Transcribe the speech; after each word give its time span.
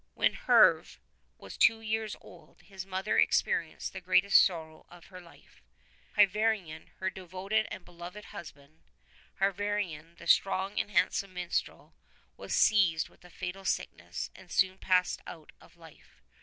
When 0.15 0.33
Herve 0.33 0.99
was 1.37 1.57
two 1.59 1.79
years 1.79 2.15
old 2.21 2.61
his 2.63 2.87
mother 2.87 3.19
experienced 3.19 3.93
the 3.93 4.01
greatest 4.01 4.43
sorrow 4.43 4.87
of 4.89 5.05
her 5.13 5.21
life. 5.21 5.61
Hyvarnion, 6.17 6.89
her 6.97 7.11
devoted 7.11 7.67
and 7.69 7.85
beloved 7.85 8.25
husband, 8.25 8.81
Hyvarnion, 9.39 10.15
the 10.17 10.25
strong 10.25 10.79
and 10.79 10.89
handsome 10.89 11.35
minstrel, 11.35 11.93
was 12.35 12.55
seized 12.55 13.09
with 13.09 13.23
a 13.23 13.29
fatal 13.29 13.63
sickness 13.63 14.31
and 14.35 14.51
soon 14.51 14.79
passed 14.79 15.21
out 15.27 15.51
of 15.61 15.77
life. 15.77 16.19